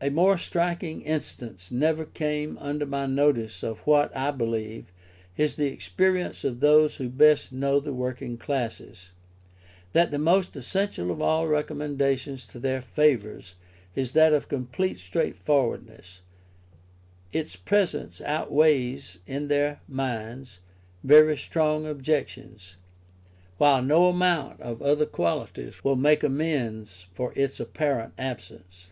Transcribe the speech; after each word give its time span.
A 0.00 0.10
more 0.10 0.38
striking 0.38 1.02
instance 1.02 1.72
never 1.72 2.04
came 2.04 2.56
under 2.58 2.86
my 2.86 3.06
notice 3.06 3.64
of 3.64 3.78
what, 3.80 4.16
I 4.16 4.30
believe, 4.30 4.92
is 5.36 5.56
the 5.56 5.66
experience 5.66 6.44
of 6.44 6.60
those 6.60 6.98
who 6.98 7.08
best 7.08 7.50
know 7.50 7.80
the 7.80 7.92
working 7.92 8.38
classes, 8.38 9.10
that 9.92 10.12
the 10.12 10.20
most 10.20 10.54
essential 10.54 11.10
of 11.10 11.20
all 11.20 11.48
recommendations 11.48 12.44
to 12.46 12.60
their 12.60 12.80
favour 12.80 13.40
is 13.96 14.12
that 14.12 14.32
of 14.32 14.46
complete 14.46 15.00
straightforwardness; 15.00 16.20
its 17.32 17.56
presence 17.56 18.20
outweighs 18.20 19.18
in 19.26 19.48
their 19.48 19.80
minds 19.88 20.60
very 21.02 21.36
strong 21.36 21.88
objections, 21.88 22.76
while 23.58 23.82
no 23.82 24.06
amount 24.06 24.60
of 24.60 24.80
other 24.80 25.06
qualities 25.06 25.82
will 25.82 25.96
make 25.96 26.22
amends 26.22 27.06
for 27.12 27.32
its 27.34 27.58
apparent 27.58 28.12
absence. 28.16 28.90